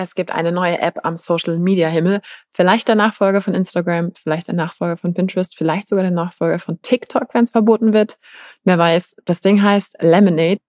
Es 0.00 0.14
gibt 0.14 0.32
eine 0.32 0.52
neue 0.52 0.78
App 0.78 1.00
am 1.02 1.16
Social 1.16 1.58
Media 1.58 1.88
Himmel. 1.88 2.20
Vielleicht 2.54 2.86
der 2.86 2.94
Nachfolger 2.94 3.42
von 3.42 3.52
Instagram, 3.52 4.12
vielleicht 4.14 4.46
der 4.46 4.54
Nachfolger 4.54 4.96
von 4.96 5.12
Pinterest, 5.12 5.56
vielleicht 5.56 5.88
sogar 5.88 6.04
der 6.04 6.12
Nachfolger 6.12 6.60
von 6.60 6.80
TikTok, 6.80 7.34
wenn 7.34 7.42
es 7.44 7.50
verboten 7.50 7.92
wird. 7.92 8.16
Wer 8.62 8.78
weiß. 8.78 9.16
Das 9.24 9.40
Ding 9.40 9.60
heißt 9.60 9.96
Lemonade. 10.00 10.60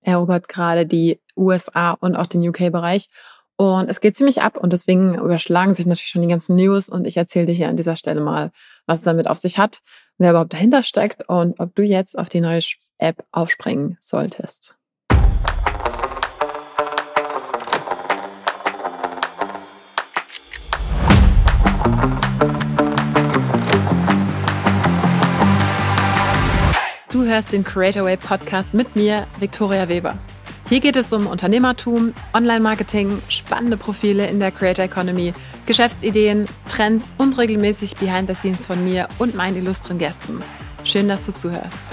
Erobert 0.00 0.48
gerade 0.48 0.84
die 0.84 1.20
USA 1.36 1.92
und 1.92 2.16
auch 2.16 2.26
den 2.26 2.46
UK-Bereich. 2.46 3.06
Und 3.54 3.88
es 3.88 4.00
geht 4.00 4.16
ziemlich 4.16 4.42
ab 4.42 4.56
und 4.56 4.72
deswegen 4.72 5.14
überschlagen 5.14 5.74
sich 5.74 5.86
natürlich 5.86 6.08
schon 6.08 6.22
die 6.22 6.28
ganzen 6.28 6.56
News 6.56 6.88
und 6.88 7.06
ich 7.06 7.16
erzähle 7.16 7.46
dir 7.46 7.52
hier 7.52 7.68
an 7.68 7.76
dieser 7.76 7.94
Stelle 7.94 8.20
mal, 8.20 8.50
was 8.86 8.98
es 8.98 9.04
damit 9.04 9.28
auf 9.28 9.38
sich 9.38 9.58
hat, 9.58 9.78
wer 10.18 10.30
überhaupt 10.30 10.54
dahinter 10.54 10.82
steckt 10.82 11.28
und 11.28 11.60
ob 11.60 11.72
du 11.76 11.82
jetzt 11.82 12.18
auf 12.18 12.28
die 12.28 12.40
neue 12.40 12.58
App 12.98 13.24
aufspringen 13.30 13.96
solltest. 14.00 14.76
Du 27.12 27.26
hörst 27.26 27.52
den 27.52 27.62
Creator 27.62 28.04
Way 28.04 28.16
Podcast 28.16 28.72
mit 28.72 28.96
mir, 28.96 29.26
Viktoria 29.38 29.86
Weber. 29.86 30.16
Hier 30.70 30.80
geht 30.80 30.96
es 30.96 31.12
um 31.12 31.26
Unternehmertum, 31.26 32.14
Online-Marketing, 32.32 33.20
spannende 33.28 33.76
Profile 33.76 34.26
in 34.28 34.40
der 34.40 34.50
Creator 34.50 34.86
Economy, 34.86 35.34
Geschäftsideen, 35.66 36.46
Trends 36.70 37.10
und 37.18 37.36
regelmäßig 37.36 37.96
Behind 37.96 38.28
the 38.28 38.34
Scenes 38.34 38.64
von 38.64 38.82
mir 38.82 39.08
und 39.18 39.34
meinen 39.34 39.58
illustren 39.58 39.98
Gästen. 39.98 40.40
Schön, 40.84 41.06
dass 41.06 41.26
du 41.26 41.32
zuhörst. 41.32 41.90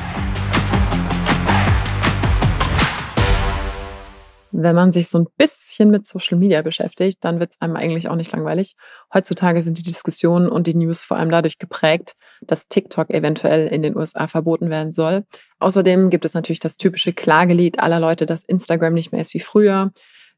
Wenn 4.64 4.76
man 4.76 4.92
sich 4.92 5.10
so 5.10 5.20
ein 5.20 5.28
bisschen 5.38 5.90
mit 5.90 6.06
Social 6.06 6.38
Media 6.38 6.62
beschäftigt, 6.62 7.20
dann 7.22 7.40
wird 7.40 7.52
es 7.52 7.62
einem 7.62 7.76
eigentlich 7.76 8.10
auch 8.10 8.16
nicht 8.16 8.32
langweilig. 8.32 8.76
Heutzutage 9.14 9.62
sind 9.62 9.78
die 9.78 9.84
Diskussionen 9.84 10.50
und 10.50 10.68
die 10.68 10.76
News 10.76 11.02
vor 11.02 11.18
allem 11.18 11.32
dadurch 11.32 11.58
geprägt, 11.58 12.14
dass 12.42 12.68
TikTok 12.68 13.10
eventuell 13.10 13.68
in 13.68 13.82
den 13.82 13.96
USA 13.96 14.28
verboten 14.28 14.70
werden 14.70 14.92
soll. 14.92 15.26
Außerdem 15.60 16.10
gibt 16.10 16.26
es 16.26 16.34
natürlich 16.34 16.60
das 16.60 16.78
typische 16.78 17.14
Klagelied 17.14 17.80
aller 17.80 18.00
Leute, 18.00 18.26
dass 18.26 18.44
Instagram 18.44 18.94
nicht 18.94 19.12
mehr 19.12 19.22
ist 19.22 19.34
wie 19.34 19.40
früher. 19.40 19.92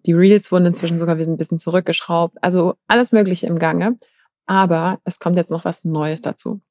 Die 0.06 0.14
Reels 0.14 0.52
wurden 0.52 0.66
inzwischen 0.66 0.98
sogar 0.98 1.18
wieder 1.18 1.32
ein 1.32 1.38
bisschen 1.38 1.60
zurückgeschraubt. 1.60 2.38
Also 2.42 2.76
alles 2.88 3.12
Mögliche 3.12 3.48
im 3.48 3.60
Gange. 3.60 3.98
Aber 4.46 5.00
es 5.04 5.20
kommt 5.20 5.38
jetzt 5.38 5.52
noch 5.52 5.66
was 5.66 5.84
Neues 5.84 6.22
dazu. 6.22 6.62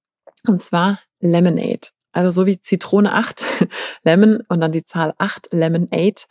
Und 0.46 0.60
zwar 0.60 0.98
Lemonade. 1.20 1.88
Also 2.12 2.30
so 2.30 2.46
wie 2.46 2.58
Zitrone 2.58 3.12
8, 3.12 3.44
Lemon 4.04 4.42
und 4.48 4.60
dann 4.60 4.72
die 4.72 4.84
Zahl 4.84 5.14
8, 5.18 5.48
Lemonade 5.52 6.22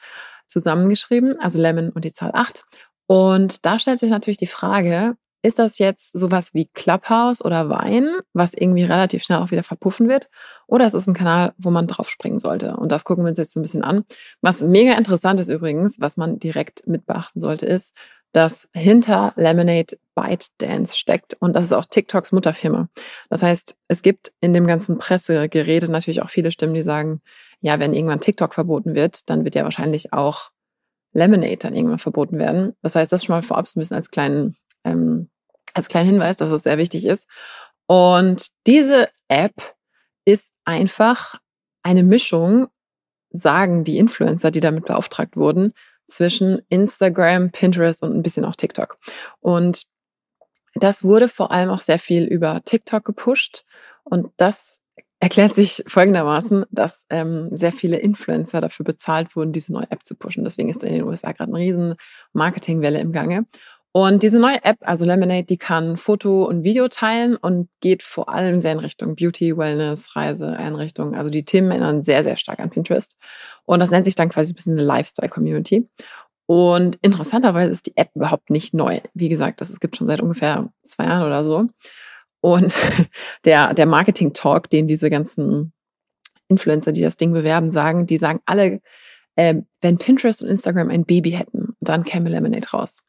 zusammengeschrieben, 0.49 1.39
also 1.39 1.59
Lemon 1.59 1.89
und 1.89 2.05
die 2.05 2.11
Zahl 2.11 2.31
8. 2.33 2.65
Und 3.07 3.65
da 3.65 3.79
stellt 3.79 3.99
sich 3.99 4.11
natürlich 4.11 4.37
die 4.37 4.47
Frage, 4.47 5.15
ist 5.41 5.57
das 5.57 5.79
jetzt 5.79 6.11
sowas 6.17 6.53
wie 6.53 6.65
Clubhouse 6.65 7.43
oder 7.43 7.69
Wein, 7.69 8.09
was 8.33 8.53
irgendwie 8.53 8.83
relativ 8.83 9.23
schnell 9.23 9.39
auch 9.39 9.51
wieder 9.51 9.63
verpuffen 9.63 10.09
wird? 10.09 10.27
Oder 10.67 10.85
ist 10.85 10.93
es 10.93 11.07
ein 11.07 11.13
Kanal, 11.13 11.53
wo 11.57 11.69
man 11.69 11.87
drauf 11.87 12.09
springen 12.09 12.39
sollte? 12.39 12.75
Und 12.75 12.91
das 12.91 13.05
gucken 13.05 13.23
wir 13.23 13.29
uns 13.29 13.37
jetzt 13.37 13.55
ein 13.55 13.61
bisschen 13.61 13.83
an. 13.83 14.03
Was 14.41 14.61
mega 14.61 14.93
interessant 14.97 15.39
ist 15.39 15.47
übrigens, 15.47 15.99
was 16.01 16.17
man 16.17 16.39
direkt 16.39 16.85
mit 16.87 17.05
beachten 17.05 17.39
sollte, 17.39 17.65
ist, 17.65 17.95
dass 18.31 18.69
hinter 18.73 19.33
Lemonade 19.35 19.97
ByteDance 20.15 20.97
steckt. 20.97 21.35
Und 21.39 21.55
das 21.55 21.65
ist 21.65 21.73
auch 21.73 21.85
TikToks 21.85 22.31
Mutterfirma. 22.31 22.89
Das 23.29 23.41
heißt, 23.41 23.75
es 23.87 24.01
gibt 24.01 24.31
in 24.41 24.53
dem 24.53 24.67
ganzen 24.67 24.97
Pressegerede 24.97 25.91
natürlich 25.91 26.21
auch 26.21 26.29
viele 26.29 26.51
Stimmen, 26.51 26.73
die 26.73 26.83
sagen, 26.83 27.21
ja, 27.61 27.79
wenn 27.79 27.93
irgendwann 27.93 28.19
TikTok 28.19 28.53
verboten 28.53 28.95
wird, 28.95 29.29
dann 29.29 29.43
wird 29.43 29.55
ja 29.55 29.63
wahrscheinlich 29.63 30.13
auch 30.13 30.51
Lemonade 31.13 31.57
dann 31.57 31.75
irgendwann 31.75 31.99
verboten 31.99 32.37
werden. 32.37 32.75
Das 32.81 32.95
heißt, 32.95 33.11
das 33.11 33.25
schon 33.25 33.35
mal 33.35 33.41
vorab 33.41 33.67
so 33.67 33.79
ein 33.79 33.81
bisschen 33.81 33.97
als 33.97 34.11
kleinen, 34.11 34.55
ähm, 34.83 35.29
als 35.73 35.87
kleinen 35.87 36.09
Hinweis, 36.09 36.37
dass 36.37 36.51
es 36.51 36.63
sehr 36.63 36.77
wichtig 36.77 37.05
ist. 37.05 37.27
Und 37.87 38.49
diese 38.67 39.09
App 39.27 39.75
ist 40.25 40.53
einfach 40.63 41.35
eine 41.81 42.03
Mischung, 42.03 42.67
sagen 43.31 43.83
die 43.83 43.97
Influencer, 43.97 44.51
die 44.51 44.59
damit 44.59 44.85
beauftragt 44.85 45.35
wurden, 45.35 45.73
zwischen 46.09 46.61
Instagram, 46.69 47.51
Pinterest 47.51 48.03
und 48.03 48.13
ein 48.13 48.23
bisschen 48.23 48.45
auch 48.45 48.55
TikTok. 48.55 48.97
Und 49.39 49.83
das 50.75 51.03
wurde 51.03 51.27
vor 51.27 51.51
allem 51.51 51.69
auch 51.69 51.81
sehr 51.81 51.99
viel 51.99 52.25
über 52.25 52.61
TikTok 52.63 53.03
gepusht. 53.05 53.63
Und 54.03 54.31
das 54.37 54.81
erklärt 55.19 55.53
sich 55.53 55.83
folgendermaßen, 55.85 56.65
dass 56.71 57.05
ähm, 57.09 57.49
sehr 57.51 57.73
viele 57.73 57.97
Influencer 57.97 58.61
dafür 58.61 58.85
bezahlt 58.85 59.35
wurden, 59.35 59.51
diese 59.51 59.73
neue 59.73 59.91
App 59.91 60.05
zu 60.05 60.15
pushen. 60.15 60.45
Deswegen 60.45 60.69
ist 60.69 60.83
in 60.83 60.93
den 60.93 61.03
USA 61.03 61.33
gerade 61.33 61.51
eine 61.51 61.61
riesen 61.61 61.95
Marketingwelle 62.31 62.99
im 62.99 63.11
Gange. 63.11 63.45
Und 63.91 64.21
diese 64.21 64.39
neue 64.39 64.63
App, 64.63 64.77
also 64.81 65.03
Lemonade, 65.03 65.45
die 65.45 65.57
kann 65.57 65.97
Foto 65.97 66.45
und 66.45 66.63
Video 66.63 66.87
teilen 66.89 67.35
und 67.35 67.69
geht 67.81 68.03
vor 68.03 68.29
allem 68.29 68.59
sehr 68.59 68.73
in 68.73 68.79
Richtung 68.79 69.15
Beauty, 69.15 69.57
Wellness, 69.57 70.15
Reise, 70.15 70.49
Einrichtung. 70.57 71.15
Also 71.15 71.31
die 71.31 71.43
Themen 71.43 71.71
erinnern 71.71 72.03
sehr, 72.03 72.23
sehr 72.23 72.35
stark 72.35 72.59
an 72.59 72.69
Pinterest. 72.69 73.17
Und 73.65 73.79
das 73.79 73.89
nennt 73.89 74.05
sich 74.05 74.13
dann 74.13 74.29
quasi 74.29 74.53
ein 74.53 74.55
bisschen 74.55 74.77
eine 74.77 74.83
Lifestyle-Community. 74.83 75.87
Und 76.45 76.97
interessanterweise 77.01 77.71
ist 77.71 77.87
die 77.87 77.97
App 77.97 78.11
überhaupt 78.13 78.51
nicht 78.51 78.75
neu. 78.75 78.99
Wie 79.15 79.29
gesagt, 79.29 79.59
das 79.59 79.71
es 79.71 79.79
gibt 79.79 79.97
schon 79.97 80.07
seit 80.07 80.21
ungefähr 80.21 80.69
zwei 80.83 81.05
Jahren 81.05 81.25
oder 81.25 81.43
so. 81.43 81.65
Und 82.41 82.75
der, 83.45 83.73
der 83.73 83.85
Marketing-Talk, 83.87 84.69
den 84.69 84.87
diese 84.87 85.09
ganzen 85.09 85.73
Influencer, 86.47 86.91
die 86.91 87.01
das 87.01 87.17
Ding 87.17 87.33
bewerben, 87.33 87.71
sagen, 87.71 88.05
die 88.05 88.17
sagen 88.17 88.39
alle, 88.45 88.81
äh, 89.35 89.61
wenn 89.81 89.97
Pinterest 89.97 90.43
und 90.43 90.49
Instagram 90.49 90.89
ein 90.89 91.05
Baby 91.05 91.31
hätten, 91.31 91.75
dann 91.79 92.03
käme 92.03 92.29
Lemonade 92.29 92.67
raus. 92.69 92.99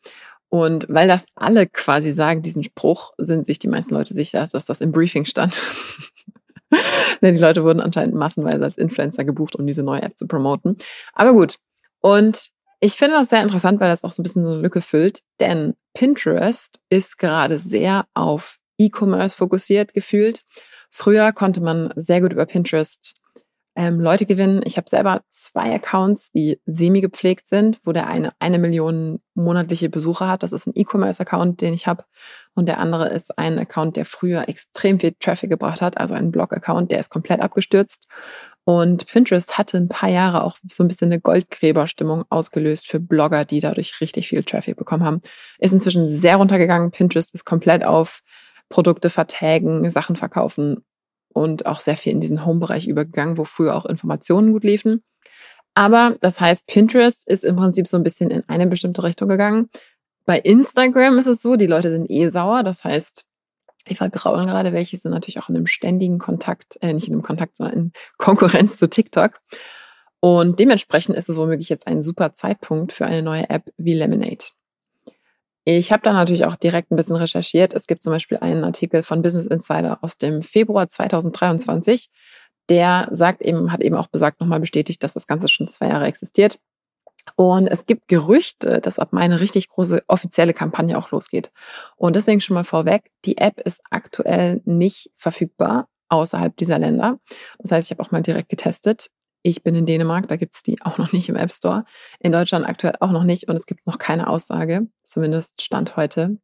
Und 0.51 0.87
weil 0.89 1.09
das 1.09 1.27
alle 1.37 1.67
quasi 1.67 2.13
sagen, 2.13 2.43
diesen 2.43 2.65
Spruch, 2.65 3.13
sind 3.19 3.47
sich 3.47 3.59
die 3.59 3.69
meisten 3.69 3.95
Leute 3.95 4.13
sicher, 4.13 4.47
dass 4.51 4.67
das 4.67 4.81
im 4.81 4.93
Briefing 4.93 5.25
stand. 5.25 5.61
Denn 7.23 7.35
die 7.35 7.41
Leute 7.41 7.65
wurden 7.65 7.81
anscheinend 7.81 8.15
massenweise 8.15 8.65
als 8.65 8.77
Influencer 8.77 9.25
gebucht, 9.25 9.57
um 9.57 9.67
diese 9.67 9.83
neue 9.83 10.03
App 10.03 10.19
zu 10.19 10.27
promoten. 10.27 10.77
Aber 11.15 11.33
gut. 11.33 11.57
Und 12.01 12.51
ich 12.81 12.95
finde 12.95 13.17
das 13.17 13.29
sehr 13.29 13.43
interessant, 13.43 13.81
weil 13.81 13.91
das 13.91 14.03
auch 14.05 14.13
so 14.13 14.21
ein 14.21 14.25
bisschen 14.25 14.43
so 14.43 14.51
eine 14.51 14.61
Lücke 14.61 14.81
füllt. 14.81 15.21
Denn 15.39 15.75
Pinterest 15.95 16.81
ist 16.89 17.19
gerade 17.19 17.59
sehr 17.59 18.07
auf 18.15 18.59
E-Commerce 18.79 19.37
fokussiert 19.37 19.95
gefühlt. 19.95 20.43
Früher 20.91 21.33
konnte 21.33 21.61
man 21.61 21.93
sehr 21.95 22.21
gut 22.21 22.33
über 22.33 22.47
Pinterest 22.47 23.15
ähm, 23.81 23.99
Leute 23.99 24.27
gewinnen. 24.27 24.61
Ich 24.67 24.77
habe 24.77 24.91
selber 24.91 25.23
zwei 25.31 25.75
Accounts, 25.75 26.33
die 26.33 26.61
semi 26.67 27.01
gepflegt 27.01 27.49
sind, 27.49 27.79
wo 27.83 27.93
der 27.93 28.09
eine 28.09 28.35
eine 28.39 28.59
Million 28.59 29.21
monatliche 29.33 29.89
Besucher 29.89 30.29
hat. 30.29 30.43
Das 30.43 30.53
ist 30.53 30.67
ein 30.67 30.75
E-Commerce-Account, 30.75 31.63
den 31.63 31.73
ich 31.73 31.87
habe. 31.87 32.05
Und 32.55 32.67
der 32.67 32.79
andere 32.79 33.09
ist 33.09 33.39
ein 33.39 33.59
Account, 33.59 33.97
der 33.97 34.05
früher 34.05 34.51
extrem 34.51 35.01
viel 35.01 35.15
Traffic 35.19 35.49
gebracht 35.49 35.81
hat, 35.81 35.97
also 35.97 36.13
ein 36.13 36.31
Blog-Account, 36.31 36.91
der 36.91 37.01
ist 37.01 37.09
komplett 37.09 37.41
abgestürzt. 37.41 38.07
Und 38.65 39.07
Pinterest 39.07 39.57
hatte 39.57 39.79
ein 39.79 39.89
paar 39.89 40.11
Jahre 40.11 40.45
auch 40.45 40.59
so 40.69 40.85
ein 40.85 40.89
bisschen 40.89 41.11
eine 41.11 41.19
Goldgräberstimmung 41.19 42.25
ausgelöst 42.29 42.87
für 42.87 43.01
Blogger, 43.01 43.47
die 43.47 43.61
dadurch 43.61 43.99
richtig 44.03 44.29
viel 44.29 44.45
Traffic 44.45 44.77
bekommen 44.77 45.05
haben. 45.05 45.23
Ist 45.59 45.73
inzwischen 45.73 46.07
sehr 46.07 46.37
runtergegangen. 46.37 46.91
Pinterest 46.91 47.33
ist 47.33 47.47
komplett 47.47 47.83
auf 47.83 48.21
Produkte 48.69 49.09
vertägen, 49.09 49.91
Sachen 49.91 50.17
verkaufen 50.17 50.85
und 51.33 51.67
auch 51.67 51.81
sehr 51.81 51.97
viel 51.97 52.13
in 52.13 52.21
diesen 52.21 52.45
Home-Bereich 52.45 52.87
übergegangen, 52.87 53.39
wo 53.39 53.45
früher 53.45 53.77
auch 53.77 53.87
Informationen 53.87 54.53
gut 54.53 54.65
liefen. 54.65 55.03
Aber 55.75 56.17
das 56.21 56.41
heißt, 56.41 56.67
Pinterest 56.67 57.27
ist 57.29 57.45
im 57.45 57.57
Prinzip 57.57 57.87
so 57.87 57.97
ein 57.97 58.03
bisschen 58.03 58.31
in 58.31 58.49
eine 58.49 58.67
bestimmte 58.67 59.03
Richtung 59.03 59.29
gegangen. 59.29 59.71
Bei 60.27 60.39
Instagram 60.39 61.19
ist 61.19 61.27
es 61.27 61.43
so, 61.43 61.57
die 61.57 61.67
Leute 61.67 61.91
sind 61.91 62.11
eh 62.11 62.29
sauer. 62.29 62.63
Das 62.63 62.85
heißt, 62.85 63.25
die 63.89 63.95
vergraulen 63.95 64.47
gerade, 64.47 64.73
welche 64.73 64.97
sind 64.97 65.13
natürlich 65.13 65.39
auch 65.39 65.49
in 65.49 65.57
einem 65.57 65.67
ständigen 65.67 66.19
Kontakt, 66.19 66.77
äh, 66.83 66.93
nicht 66.93 67.09
in 67.09 67.15
einem 67.15 67.23
Kontakt, 67.23 67.57
sondern 67.57 67.79
in 67.79 67.93
Konkurrenz 68.19 68.77
zu 68.77 68.89
TikTok. 68.89 69.41
Und 70.21 70.61
dementsprechend 70.61 71.17
ist 71.17 71.31
es 71.31 71.37
womöglich 71.39 71.71
jetzt 71.71 71.87
ein 71.87 72.03
super 72.03 72.35
Zeitpunkt 72.35 72.93
für 72.93 73.07
eine 73.07 73.23
neue 73.23 73.49
App 73.49 73.73
wie 73.79 73.95
Lemonade. 73.95 74.45
Ich 75.79 75.93
habe 75.93 76.03
da 76.03 76.13
natürlich 76.13 76.47
auch 76.47 76.57
direkt 76.57 76.91
ein 76.91 76.97
bisschen 76.97 77.15
recherchiert. 77.15 77.75
Es 77.75 77.87
gibt 77.87 78.03
zum 78.03 78.13
Beispiel 78.13 78.39
einen 78.39 78.65
Artikel 78.65 79.05
von 79.05 79.23
Business 79.23 79.47
Insider 79.47 79.99
aus 80.03 80.17
dem 80.17 80.43
Februar 80.43 80.89
2023. 80.89 82.11
Der 82.69 83.09
sagt 83.13 83.41
eben, 83.41 83.71
hat 83.71 83.81
eben 83.81 83.95
auch 83.95 84.09
besagt, 84.09 84.41
nochmal 84.41 84.59
bestätigt, 84.59 85.03
dass 85.05 85.13
das 85.13 85.29
Ganze 85.29 85.49
schon 85.49 85.69
zwei 85.69 85.89
Jahre 85.89 86.07
existiert. 86.07 86.59
Und 87.37 87.69
es 87.69 87.87
gibt 87.87 88.09
Gerüchte, 88.09 88.81
dass 88.81 88.99
ab 88.99 89.13
Mai 89.13 89.23
eine 89.23 89.41
richtig 89.41 89.69
große 89.69 90.03
offizielle 90.09 90.55
Kampagne 90.55 90.99
auch 90.99 91.13
losgeht. 91.13 91.53
Und 91.97 92.17
deswegen 92.17 92.41
schon 92.41 92.55
mal 92.55 92.65
vorweg, 92.65 93.11
die 93.25 93.39
App 93.39 93.61
ist 93.61 93.81
aktuell 93.91 94.63
nicht 94.65 95.13
verfügbar 95.17 95.89
außerhalb 96.09 96.57
dieser 96.57 96.81
Länder. 96.81 97.21
Das 97.59 97.71
heißt, 97.71 97.87
ich 97.87 97.97
habe 97.97 98.03
auch 98.03 98.11
mal 98.11 98.23
direkt 98.23 98.49
getestet. 98.49 99.09
Ich 99.43 99.63
bin 99.63 99.75
in 99.75 99.87
Dänemark, 99.87 100.29
da 100.29 100.37
gibt 100.37 100.55
es 100.55 100.63
die 100.63 100.81
auch 100.83 100.99
noch 100.99 101.13
nicht 101.13 101.29
im 101.29 101.37
App 101.37 101.51
Store. 101.51 101.85
In 102.19 102.33
Deutschland 102.33 102.67
aktuell 102.67 102.95
auch 103.01 103.11
noch 103.11 103.25
nicht 103.25 103.49
und 103.49 103.57
es 103.57 103.67
gibt 103.67 103.87
noch 103.87 103.99
keine 103.99 104.29
Aussage, 104.29 104.87
zumindest 105.03 105.63
Stand 105.63 105.97
heute, 105.97 106.39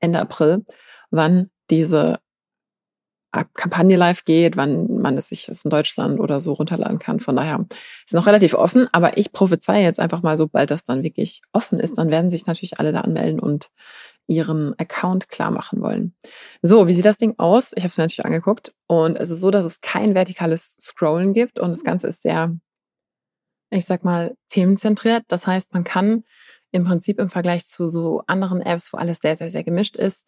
Ende 0.00 0.20
April, 0.20 0.64
wann 1.10 1.50
diese 1.70 2.18
Kampagne 3.54 3.96
live 3.96 4.24
geht, 4.24 4.56
wann 4.56 5.00
man 5.00 5.18
es 5.18 5.28
sich 5.28 5.48
in 5.48 5.70
Deutschland 5.70 6.18
oder 6.18 6.40
so 6.40 6.54
runterladen 6.54 6.98
kann. 6.98 7.20
Von 7.20 7.36
daher 7.36 7.66
ist 8.06 8.14
noch 8.14 8.26
relativ 8.26 8.54
offen, 8.54 8.88
aber 8.92 9.18
ich 9.18 9.32
prophezei 9.32 9.82
jetzt 9.82 10.00
einfach 10.00 10.22
mal, 10.22 10.36
sobald 10.36 10.70
das 10.70 10.82
dann 10.82 11.02
wirklich 11.02 11.42
offen 11.52 11.78
ist, 11.78 11.98
dann 11.98 12.10
werden 12.10 12.30
sich 12.30 12.46
natürlich 12.46 12.80
alle 12.80 12.92
da 12.92 13.02
anmelden 13.02 13.38
und 13.38 13.68
ihren 14.28 14.78
Account 14.78 15.28
klar 15.28 15.50
machen 15.50 15.80
wollen. 15.80 16.14
So, 16.62 16.86
wie 16.86 16.92
sieht 16.92 17.04
das 17.04 17.16
Ding 17.16 17.34
aus? 17.38 17.72
Ich 17.74 17.82
habe 17.82 17.88
es 17.88 17.96
mir 17.96 18.04
natürlich 18.04 18.24
angeguckt 18.24 18.72
und 18.86 19.16
es 19.16 19.30
ist 19.30 19.40
so, 19.40 19.50
dass 19.50 19.64
es 19.64 19.80
kein 19.80 20.14
vertikales 20.14 20.76
Scrollen 20.80 21.32
gibt 21.32 21.58
und 21.58 21.70
das 21.70 21.82
Ganze 21.82 22.08
ist 22.08 22.22
sehr, 22.22 22.54
ich 23.70 23.84
sag 23.84 24.04
mal, 24.04 24.34
themenzentriert. 24.48 25.24
Das 25.28 25.46
heißt, 25.46 25.72
man 25.72 25.84
kann 25.84 26.24
im 26.70 26.84
Prinzip 26.84 27.18
im 27.18 27.30
Vergleich 27.30 27.66
zu 27.66 27.88
so 27.88 28.22
anderen 28.26 28.60
Apps, 28.60 28.92
wo 28.92 28.98
alles 28.98 29.18
sehr, 29.18 29.36
sehr, 29.36 29.50
sehr 29.50 29.64
gemischt 29.64 29.96
ist, 29.96 30.26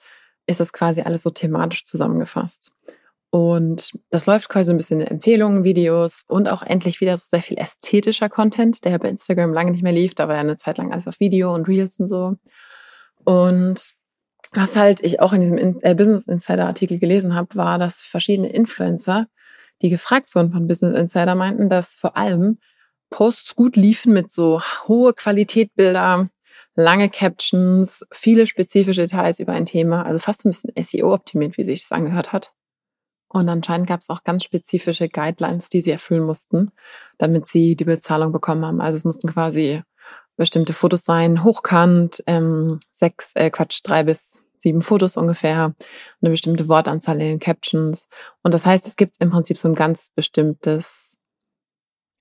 ist 0.50 0.60
das 0.60 0.72
quasi 0.72 1.02
alles 1.02 1.22
so 1.22 1.30
thematisch 1.30 1.84
zusammengefasst. 1.84 2.72
Und 3.30 3.92
das 4.10 4.26
läuft 4.26 4.48
quasi 4.48 4.72
ein 4.72 4.76
bisschen 4.76 5.00
in 5.00 5.06
Empfehlungen, 5.06 5.62
Videos 5.62 6.24
und 6.26 6.48
auch 6.48 6.62
endlich 6.62 7.00
wieder 7.00 7.16
so 7.16 7.24
sehr 7.26 7.42
viel 7.42 7.58
ästhetischer 7.58 8.28
Content, 8.28 8.84
der 8.84 8.98
bei 8.98 9.08
Instagram 9.08 9.52
lange 9.52 9.70
nicht 9.70 9.84
mehr 9.84 9.92
lief. 9.92 10.14
Da 10.14 10.26
war 10.26 10.34
ja 10.34 10.40
eine 10.40 10.56
Zeit 10.56 10.78
lang 10.78 10.92
alles 10.92 11.06
auf 11.06 11.20
Video 11.20 11.54
und 11.54 11.68
Reels 11.68 12.00
und 12.00 12.08
so. 12.08 12.34
Und 13.24 13.92
was 14.52 14.74
halt 14.74 15.04
ich 15.04 15.20
auch 15.20 15.32
in 15.32 15.40
diesem 15.40 15.78
äh, 15.82 15.94
Business 15.94 16.26
Insider 16.26 16.66
Artikel 16.66 16.98
gelesen 16.98 17.36
habe, 17.36 17.54
war, 17.54 17.78
dass 17.78 18.02
verschiedene 18.02 18.48
Influencer, 18.48 19.28
die 19.80 19.90
gefragt 19.90 20.34
wurden 20.34 20.50
von 20.50 20.66
Business 20.66 20.98
Insider, 20.98 21.36
meinten, 21.36 21.68
dass 21.68 21.96
vor 21.96 22.16
allem 22.16 22.58
Posts 23.10 23.54
gut 23.54 23.76
liefen 23.76 24.12
mit 24.12 24.28
so 24.28 24.60
hohe 24.88 25.12
Qualitätbilder, 25.12 26.30
lange 26.74 27.10
Captions, 27.10 28.04
viele 28.12 28.46
spezifische 28.46 29.02
Details 29.02 29.40
über 29.40 29.52
ein 29.52 29.66
Thema, 29.66 30.04
also 30.04 30.18
fast 30.18 30.44
ein 30.44 30.50
bisschen 30.50 30.72
SEO 30.82 31.12
optimiert, 31.12 31.58
wie 31.58 31.64
sich 31.64 31.82
das 31.82 31.92
angehört 31.92 32.32
hat. 32.32 32.52
Und 33.28 33.48
anscheinend 33.48 33.88
gab 33.88 34.00
es 34.00 34.10
auch 34.10 34.24
ganz 34.24 34.42
spezifische 34.44 35.08
Guidelines, 35.08 35.68
die 35.68 35.80
sie 35.80 35.92
erfüllen 35.92 36.24
mussten, 36.24 36.72
damit 37.16 37.46
sie 37.46 37.76
die 37.76 37.84
Bezahlung 37.84 38.32
bekommen 38.32 38.64
haben. 38.64 38.80
Also 38.80 38.96
es 38.96 39.04
mussten 39.04 39.28
quasi 39.28 39.82
bestimmte 40.36 40.72
Fotos 40.72 41.04
sein, 41.04 41.44
hochkant, 41.44 42.24
ähm, 42.26 42.80
sechs, 42.90 43.32
äh, 43.36 43.50
Quatsch, 43.50 43.80
drei 43.84 44.02
bis 44.02 44.42
sieben 44.58 44.82
Fotos 44.82 45.16
ungefähr, 45.16 45.74
eine 46.20 46.30
bestimmte 46.30 46.68
Wortanzahl 46.68 47.20
in 47.20 47.28
den 47.28 47.38
Captions. 47.38 48.08
Und 48.42 48.52
das 48.52 48.66
heißt, 48.66 48.86
es 48.86 48.96
gibt 48.96 49.16
im 49.20 49.30
Prinzip 49.30 49.58
so 49.58 49.68
ein 49.68 49.74
ganz 49.74 50.10
bestimmtes, 50.10 51.16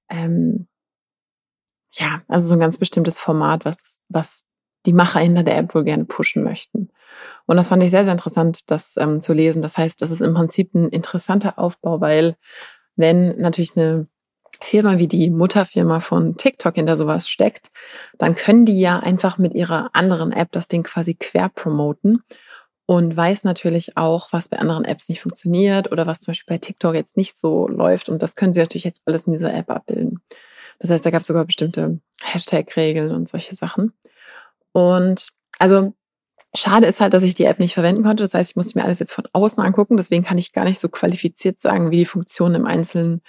ähm, 0.10 0.68
ja, 1.94 2.21
also 2.27 2.47
so 2.47 2.53
ein 2.53 2.59
ganz 2.59 2.77
bestimmtes 2.77 3.19
Format, 3.19 3.65
was, 3.65 4.01
was 4.09 4.41
die 4.86 4.94
Macher 4.94 5.19
hinter 5.19 5.44
der 5.44 5.57
App 5.57 5.74
wohl 5.75 5.83
gerne 5.83 6.06
pushen 6.06 6.44
möchten. 6.44 6.89
Und 7.45 7.57
das 7.57 7.69
fand 7.69 7.83
ich 7.83 7.89
sehr, 7.89 8.03
sehr 8.03 8.13
interessant, 8.13 8.62
das 8.68 8.95
ähm, 8.97 9.21
zu 9.21 9.33
lesen. 9.33 9.62
Das 9.62 9.77
heißt, 9.77 10.01
das 10.01 10.12
ist 10.12 10.21
im 10.21 10.33
Prinzip 10.33 10.74
ein 10.74 10.89
interessanter 10.89 11.59
Aufbau, 11.59 12.00
weil 12.00 12.36
wenn 12.95 13.38
natürlich 13.38 13.75
eine 13.75 14.07
Firma 14.62 14.97
wie 14.97 15.07
die 15.07 15.30
Mutterfirma 15.30 16.00
von 16.00 16.38
TikTok 16.38 16.75
hinter 16.75 16.97
sowas 16.97 17.30
steckt, 17.30 17.68
dann 18.18 18.35
können 18.35 18.65
die 18.65 18.80
ja 18.80 19.00
einfach 19.00 19.38
mit 19.38 19.53
ihrer 19.53 19.89
anderen 19.94 20.31
App 20.31 20.51
das 20.51 20.68
Ding 20.68 20.83
quasi 20.83 21.15
quer 21.15 21.50
promoten 21.50 22.24
und 22.85 23.15
weiß 23.15 23.44
natürlich 23.44 23.97
auch, 23.97 24.33
was 24.33 24.47
bei 24.47 24.57
anderen 24.59 24.83
Apps 24.83 25.09
nicht 25.09 25.21
funktioniert 25.21 25.92
oder 25.92 26.07
was 26.07 26.21
zum 26.21 26.31
Beispiel 26.31 26.56
bei 26.56 26.57
TikTok 26.57 26.95
jetzt 26.95 27.18
nicht 27.18 27.38
so 27.38 27.68
läuft. 27.68 28.09
Und 28.09 28.21
das 28.21 28.35
können 28.35 28.53
sie 28.53 28.59
natürlich 28.59 28.83
jetzt 28.83 29.01
alles 29.06 29.27
in 29.27 29.33
dieser 29.33 29.53
App 29.53 29.69
abbilden. 29.69 30.21
Das 30.80 30.90
heißt, 30.90 31.06
da 31.06 31.12
gab 31.12 31.22
es 31.22 31.28
sogar 31.28 31.46
bestimmte 31.46 32.00
Hashtag-Regeln 32.24 33.12
und 33.12 33.30
solche 33.30 33.54
Sachen. 33.54 33.94
Und 34.72 35.30
also 35.60 35.94
schade 36.56 36.88
ist 36.88 37.00
halt, 37.00 37.14
dass 37.14 37.24
ich 37.24 37.34
die 37.34 37.46
App 37.46 37.60
nicht 37.60 37.74
verwenden 37.74 38.04
konnte. 38.04 38.24
Das 38.24 38.34
heißt, 38.34 38.52
ich 38.52 38.56
musste 38.56 38.78
mir 38.78 38.86
alles 38.86 39.00
jetzt 39.00 39.14
von 39.14 39.26
außen 39.34 39.62
angucken. 39.62 39.98
Deswegen 39.98 40.24
kann 40.24 40.38
ich 40.38 40.54
gar 40.54 40.66
nicht 40.66 40.80
so 40.80 40.90
qualifiziert 40.90 41.62
sagen, 41.62 41.92
wie 41.92 41.98
die 41.98 42.06
Funktionen 42.06 42.56
im 42.56 42.66
Einzelnen 42.66 43.22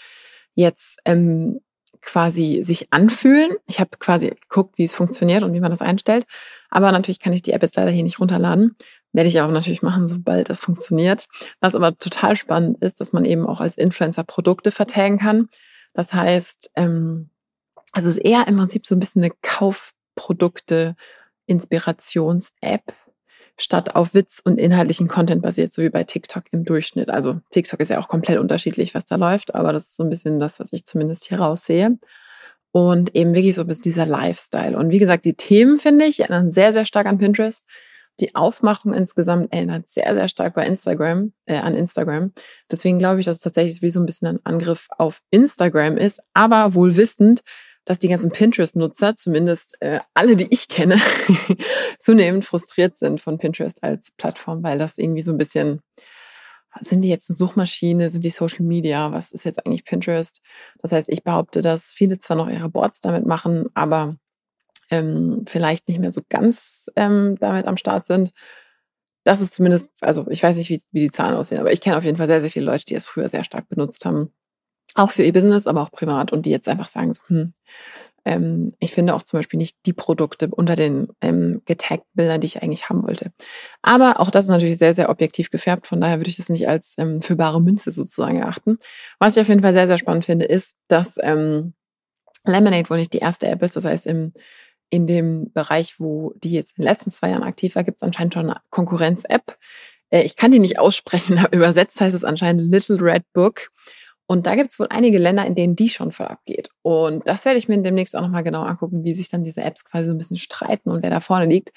jetzt 0.54 0.98
ähm, 1.04 1.60
quasi 2.02 2.62
sich 2.62 2.92
anfühlen. 2.92 3.56
Ich 3.66 3.80
habe 3.80 3.90
quasi 3.98 4.28
geguckt, 4.28 4.78
wie 4.78 4.84
es 4.84 4.94
funktioniert 4.94 5.42
und 5.42 5.52
wie 5.52 5.60
man 5.60 5.70
das 5.70 5.82
einstellt. 5.82 6.24
Aber 6.70 6.92
natürlich 6.92 7.20
kann 7.20 7.32
ich 7.32 7.42
die 7.42 7.52
App 7.52 7.62
jetzt 7.62 7.76
leider 7.76 7.90
hier 7.90 8.04
nicht 8.04 8.20
runterladen. 8.20 8.76
Werde 9.12 9.28
ich 9.28 9.40
aber 9.40 9.52
natürlich 9.52 9.82
machen, 9.82 10.08
sobald 10.08 10.48
das 10.48 10.60
funktioniert. 10.60 11.26
Was 11.60 11.74
aber 11.74 11.96
total 11.98 12.36
spannend 12.36 12.82
ist, 12.82 13.00
dass 13.00 13.12
man 13.12 13.24
eben 13.24 13.46
auch 13.46 13.60
als 13.60 13.76
Influencer 13.76 14.24
Produkte 14.24 14.70
vertagen 14.70 15.18
kann. 15.18 15.48
Das 15.92 16.14
heißt, 16.14 16.70
ähm, 16.76 17.29
also 17.92 18.08
es 18.10 18.16
ist 18.16 18.24
eher 18.24 18.46
im 18.48 18.56
Prinzip 18.56 18.86
so 18.86 18.94
ein 18.94 19.00
bisschen 19.00 19.22
eine 19.22 19.32
Kaufprodukte 19.42 20.94
Inspirations-App 21.46 22.94
statt 23.56 23.94
auf 23.94 24.14
Witz 24.14 24.40
und 24.42 24.58
inhaltlichen 24.58 25.08
Content 25.08 25.42
basiert, 25.42 25.72
so 25.72 25.82
wie 25.82 25.90
bei 25.90 26.04
TikTok 26.04 26.44
im 26.52 26.64
Durchschnitt. 26.64 27.10
Also 27.10 27.40
TikTok 27.50 27.80
ist 27.80 27.90
ja 27.90 28.00
auch 28.00 28.08
komplett 28.08 28.38
unterschiedlich, 28.38 28.94
was 28.94 29.04
da 29.04 29.16
läuft, 29.16 29.54
aber 29.54 29.72
das 29.72 29.88
ist 29.88 29.96
so 29.96 30.02
ein 30.02 30.10
bisschen 30.10 30.40
das, 30.40 30.60
was 30.60 30.72
ich 30.72 30.86
zumindest 30.86 31.26
hier 31.26 31.40
raussehe. 31.40 31.98
Und 32.72 33.16
eben 33.16 33.34
wirklich 33.34 33.56
so 33.56 33.62
ein 33.62 33.66
bisschen 33.66 33.82
dieser 33.82 34.06
Lifestyle. 34.06 34.78
Und 34.78 34.90
wie 34.90 35.00
gesagt, 35.00 35.24
die 35.24 35.34
Themen, 35.34 35.80
finde 35.80 36.04
ich, 36.04 36.20
erinnern 36.20 36.52
sehr, 36.52 36.72
sehr 36.72 36.84
stark 36.84 37.06
an 37.06 37.18
Pinterest. 37.18 37.64
Die 38.20 38.34
Aufmachung 38.36 38.94
insgesamt 38.94 39.52
erinnert 39.52 39.88
sehr, 39.88 40.14
sehr 40.14 40.28
stark 40.28 40.54
bei 40.54 40.66
Instagram, 40.66 41.32
äh, 41.46 41.56
an 41.56 41.74
Instagram. 41.74 42.32
Deswegen 42.70 43.00
glaube 43.00 43.18
ich, 43.18 43.26
dass 43.26 43.38
es 43.38 43.42
tatsächlich 43.42 43.82
wie 43.82 43.90
so 43.90 43.98
ein 43.98 44.06
bisschen 44.06 44.28
ein 44.28 44.38
Angriff 44.44 44.86
auf 44.98 45.20
Instagram 45.30 45.96
ist, 45.96 46.20
aber 46.32 46.74
wohl 46.74 46.96
wissend, 46.96 47.40
dass 47.84 47.98
die 47.98 48.08
ganzen 48.08 48.30
Pinterest-Nutzer, 48.30 49.16
zumindest 49.16 49.76
äh, 49.80 50.00
alle, 50.14 50.36
die 50.36 50.48
ich 50.50 50.68
kenne, 50.68 50.96
zunehmend 51.98 52.44
frustriert 52.44 52.98
sind 52.98 53.20
von 53.20 53.38
Pinterest 53.38 53.82
als 53.82 54.10
Plattform, 54.16 54.62
weil 54.62 54.78
das 54.78 54.98
irgendwie 54.98 55.22
so 55.22 55.32
ein 55.32 55.38
bisschen, 55.38 55.80
sind 56.80 57.02
die 57.02 57.08
jetzt 57.08 57.30
eine 57.30 57.36
Suchmaschine, 57.36 58.10
sind 58.10 58.24
die 58.24 58.30
Social 58.30 58.64
Media, 58.64 59.12
was 59.12 59.32
ist 59.32 59.44
jetzt 59.44 59.64
eigentlich 59.64 59.84
Pinterest? 59.84 60.40
Das 60.78 60.92
heißt, 60.92 61.08
ich 61.08 61.24
behaupte, 61.24 61.62
dass 61.62 61.92
viele 61.92 62.18
zwar 62.18 62.36
noch 62.36 62.48
ihre 62.48 62.68
Boards 62.68 63.00
damit 63.00 63.26
machen, 63.26 63.66
aber 63.74 64.16
ähm, 64.90 65.44
vielleicht 65.48 65.88
nicht 65.88 66.00
mehr 66.00 66.12
so 66.12 66.20
ganz 66.28 66.86
ähm, 66.96 67.36
damit 67.40 67.66
am 67.66 67.76
Start 67.76 68.06
sind. 68.06 68.30
Das 69.24 69.40
ist 69.40 69.54
zumindest, 69.54 69.90
also 70.00 70.26
ich 70.30 70.42
weiß 70.42 70.56
nicht, 70.56 70.70
wie, 70.70 70.80
wie 70.92 71.00
die 71.00 71.10
Zahlen 71.10 71.36
aussehen, 71.36 71.60
aber 71.60 71.72
ich 71.72 71.80
kenne 71.80 71.96
auf 71.98 72.04
jeden 72.04 72.16
Fall 72.16 72.26
sehr, 72.26 72.40
sehr 72.40 72.50
viele 72.50 72.66
Leute, 72.66 72.84
die 72.86 72.94
es 72.94 73.06
früher 73.06 73.28
sehr 73.28 73.44
stark 73.44 73.68
benutzt 73.68 74.04
haben 74.04 74.32
auch 74.94 75.10
für 75.10 75.22
ihr 75.22 75.32
Business, 75.32 75.66
aber 75.66 75.82
auch 75.82 75.90
privat 75.90 76.32
und 76.32 76.46
die 76.46 76.50
jetzt 76.50 76.68
einfach 76.68 76.88
sagen 76.88 77.12
so, 77.12 77.22
hm, 77.26 77.54
ähm, 78.24 78.74
ich 78.78 78.92
finde 78.92 79.14
auch 79.14 79.22
zum 79.22 79.38
Beispiel 79.38 79.58
nicht 79.58 79.76
die 79.86 79.92
Produkte 79.92 80.48
unter 80.50 80.76
den 80.76 81.08
ähm, 81.20 81.62
getagten 81.64 82.10
Bildern, 82.14 82.40
die 82.40 82.46
ich 82.46 82.62
eigentlich 82.62 82.88
haben 82.88 83.02
wollte. 83.02 83.32
Aber 83.82 84.20
auch 84.20 84.30
das 84.30 84.44
ist 84.44 84.50
natürlich 84.50 84.78
sehr, 84.78 84.92
sehr 84.92 85.08
objektiv 85.08 85.50
gefärbt, 85.50 85.86
von 85.86 86.00
daher 86.00 86.18
würde 86.18 86.30
ich 86.30 86.36
das 86.36 86.48
nicht 86.48 86.68
als 86.68 86.94
ähm, 86.98 87.22
für 87.22 87.36
bare 87.36 87.60
Münze 87.60 87.90
sozusagen 87.90 88.38
erachten. 88.38 88.78
Was 89.18 89.36
ich 89.36 89.40
auf 89.40 89.48
jeden 89.48 89.62
Fall 89.62 89.72
sehr, 89.72 89.86
sehr 89.86 89.98
spannend 89.98 90.24
finde, 90.24 90.44
ist, 90.44 90.76
dass 90.88 91.16
ähm, 91.22 91.74
Lemonade 92.44 92.88
wohl 92.90 92.98
nicht 92.98 93.12
die 93.12 93.18
erste 93.18 93.48
App 93.48 93.62
ist, 93.62 93.76
das 93.76 93.84
heißt 93.84 94.06
im 94.06 94.32
in 94.90 95.06
dem 95.06 95.52
Bereich, 95.52 96.00
wo 96.00 96.34
die 96.36 96.50
jetzt 96.50 96.76
in 96.76 96.82
den 96.82 96.88
letzten 96.88 97.10
zwei 97.10 97.30
Jahren 97.30 97.44
aktiv 97.44 97.76
war, 97.76 97.84
gibt 97.84 97.98
es 97.98 98.02
anscheinend 98.02 98.34
schon 98.34 98.50
eine 98.50 98.60
Konkurrenz-App. 98.70 99.56
Äh, 100.10 100.22
ich 100.22 100.36
kann 100.36 100.50
die 100.50 100.58
nicht 100.58 100.78
aussprechen, 100.78 101.38
aber 101.44 101.52
übersetzt 101.52 102.00
heißt 102.00 102.14
es 102.14 102.24
anscheinend 102.24 102.70
Little 102.70 103.00
Red 103.00 103.22
Book. 103.32 103.70
Und 104.30 104.46
da 104.46 104.54
gibt 104.54 104.70
es 104.70 104.78
wohl 104.78 104.86
einige 104.90 105.18
Länder, 105.18 105.44
in 105.44 105.56
denen 105.56 105.74
die 105.74 105.88
schon 105.88 106.12
voll 106.12 106.28
abgeht. 106.28 106.68
Und 106.82 107.26
das 107.26 107.44
werde 107.44 107.58
ich 107.58 107.66
mir 107.66 107.82
demnächst 107.82 108.16
auch 108.16 108.20
nochmal 108.20 108.44
genau 108.44 108.62
angucken, 108.62 109.02
wie 109.02 109.12
sich 109.12 109.28
dann 109.28 109.42
diese 109.42 109.60
Apps 109.60 109.84
quasi 109.84 110.04
so 110.06 110.14
ein 110.14 110.18
bisschen 110.18 110.36
streiten 110.36 110.88
und 110.88 111.02
wer 111.02 111.10
da 111.10 111.18
vorne 111.18 111.46
liegt. 111.46 111.72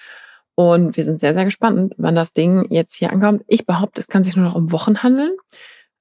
Und 0.53 0.95
wir 0.95 1.03
sind 1.03 1.19
sehr, 1.19 1.33
sehr 1.33 1.45
gespannt, 1.45 1.95
wann 1.98 2.13
das 2.13 2.31
Ding 2.31 2.67
jetzt 2.69 2.93
hier 2.93 3.12
ankommt. 3.12 3.43
Ich 3.48 3.65
behaupte, 3.65 4.00
es 4.00 4.07
kann 4.07 4.24
sich 4.24 4.36
nur 4.36 4.45
noch 4.45 4.53
um 4.53 4.72
Wochen 4.72 5.01
handeln. 5.01 5.31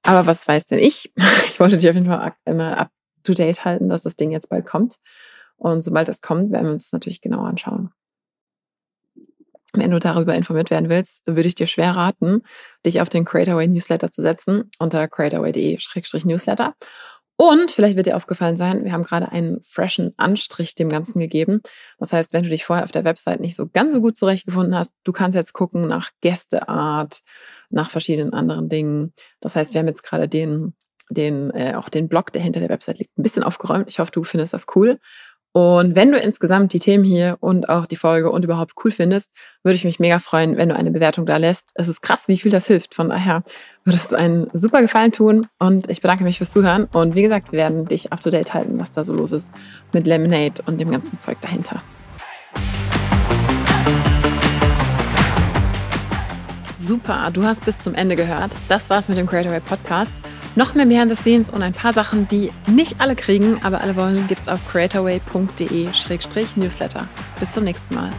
Aber 0.03 0.27
was 0.27 0.47
weiß 0.47 0.67
denn 0.67 0.77
ich? 0.77 1.11
Ich 1.47 1.59
wollte 1.59 1.75
dich 1.75 1.89
auf 1.89 1.95
jeden 1.95 2.05
Fall 2.05 2.35
immer 2.45 2.77
up 2.77 2.91
to 3.23 3.33
date 3.33 3.65
halten, 3.65 3.89
dass 3.89 4.03
das 4.03 4.15
Ding 4.15 4.29
jetzt 4.29 4.49
bald 4.49 4.67
kommt. 4.67 4.97
Und 5.57 5.83
sobald 5.83 6.07
es 6.07 6.21
kommt, 6.21 6.51
werden 6.51 6.67
wir 6.67 6.73
uns 6.73 6.83
das 6.83 6.93
natürlich 6.93 7.21
genau 7.21 7.41
anschauen. 7.41 7.89
Wenn 9.75 9.91
du 9.91 9.99
darüber 9.99 10.35
informiert 10.35 10.69
werden 10.69 10.89
willst, 10.89 11.23
würde 11.25 11.47
ich 11.47 11.55
dir 11.55 11.65
schwer 11.65 11.91
raten, 11.95 12.43
dich 12.85 13.01
auf 13.01 13.09
den 13.09 13.25
Creatorway 13.25 13.67
Newsletter 13.67 14.11
zu 14.11 14.21
setzen 14.21 14.69
unter 14.77 15.07
creatorway.de-newsletter. 15.07 16.73
Und 17.35 17.71
vielleicht 17.71 17.97
wird 17.97 18.05
dir 18.05 18.15
aufgefallen 18.15 18.57
sein, 18.57 18.85
wir 18.85 18.93
haben 18.93 19.03
gerade 19.03 19.31
einen 19.31 19.61
freshen 19.63 20.13
Anstrich 20.17 20.75
dem 20.75 20.89
Ganzen 20.89 21.19
gegeben. 21.19 21.61
Das 21.97 22.13
heißt, 22.13 22.31
wenn 22.31 22.43
du 22.43 22.49
dich 22.49 22.63
vorher 22.63 22.85
auf 22.85 22.91
der 22.91 23.05
Website 23.05 23.39
nicht 23.39 23.55
so 23.55 23.67
ganz 23.67 23.93
so 23.93 24.01
gut 24.01 24.15
zurechtgefunden 24.15 24.75
hast, 24.75 24.91
du 25.03 25.11
kannst 25.11 25.35
jetzt 25.35 25.53
gucken 25.53 25.87
nach 25.87 26.11
Gästeart, 26.21 27.21
nach 27.69 27.89
verschiedenen 27.89 28.33
anderen 28.33 28.69
Dingen. 28.69 29.13
Das 29.41 29.55
heißt, 29.55 29.73
wir 29.73 29.79
haben 29.79 29.87
jetzt 29.87 30.03
gerade 30.03 30.29
den, 30.29 30.75
den, 31.09 31.49
äh, 31.51 31.73
auch 31.75 31.89
den 31.89 32.07
Blog, 32.07 32.31
der 32.31 32.43
hinter 32.43 32.59
der 32.59 32.69
Website 32.69 32.99
liegt, 32.99 33.17
ein 33.17 33.23
bisschen 33.23 33.43
aufgeräumt. 33.43 33.87
Ich 33.87 33.97
hoffe, 33.97 34.11
du 34.11 34.23
findest 34.23 34.53
das 34.53 34.67
cool. 34.75 34.99
Und 35.55 35.95
wenn 35.95 36.11
du 36.11 36.17
insgesamt 36.17 36.73
die 36.73 36.79
Themen 36.79 37.03
hier 37.03 37.37
und 37.39 37.69
auch 37.69 37.85
die 37.85 37.95
Folge 37.95 38.31
und 38.31 38.43
überhaupt 38.43 38.73
cool 38.83 38.89
findest, 38.89 39.29
würde 39.61 39.75
ich 39.75 39.85
mich 39.85 39.99
mega 39.99 40.17
freuen, 40.17 40.57
wenn 40.57 40.69
du 40.69 40.75
eine 40.75 40.89
Bewertung 40.89 41.27
da 41.27 41.37
lässt. 41.37 41.69
Es 41.75 41.87
ist 41.87 42.01
krass, 42.01 42.27
wie 42.27 42.37
viel 42.37 42.51
das 42.51 42.65
hilft. 42.65 42.95
Von 42.95 43.09
daher 43.09 43.43
würdest 43.85 44.11
du 44.11 44.15
einen 44.15 44.49
super 44.53 44.81
Gefallen 44.81 45.11
tun 45.11 45.45
und 45.59 45.91
ich 45.91 46.01
bedanke 46.01 46.23
mich 46.23 46.39
fürs 46.39 46.51
Zuhören. 46.51 46.85
Und 46.85 47.13
wie 47.13 47.21
gesagt, 47.21 47.51
wir 47.51 47.59
werden 47.59 47.85
dich 47.85 48.11
up 48.11 48.19
to 48.21 48.31
date 48.31 48.55
halten, 48.55 48.79
was 48.79 48.91
da 48.91 49.03
so 49.03 49.13
los 49.13 49.31
ist 49.31 49.51
mit 49.93 50.07
Lemonade 50.07 50.63
und 50.65 50.81
dem 50.81 50.89
ganzen 50.89 51.19
Zeug 51.19 51.37
dahinter. 51.41 51.83
Super, 56.79 57.29
du 57.31 57.43
hast 57.43 57.63
bis 57.63 57.77
zum 57.77 57.93
Ende 57.93 58.15
gehört. 58.15 58.53
Das 58.69 58.89
war's 58.89 59.07
mit 59.07 59.19
dem 59.19 59.27
Creatorway 59.27 59.59
Podcast. 59.59 60.15
Noch 60.55 60.75
mehr 60.75 60.85
Behind 60.85 61.09
the 61.09 61.15
Scenes 61.15 61.49
und 61.49 61.63
ein 61.63 61.73
paar 61.73 61.93
Sachen, 61.93 62.27
die 62.27 62.51
nicht 62.67 63.01
alle 63.01 63.15
kriegen, 63.15 63.59
aber 63.63 63.81
alle 63.81 63.95
wollen, 63.95 64.27
gibt's 64.27 64.47
auf 64.47 64.59
creatorway.de-newsletter. 64.71 67.07
Bis 67.39 67.49
zum 67.49 67.63
nächsten 67.63 67.95
Mal. 67.95 68.11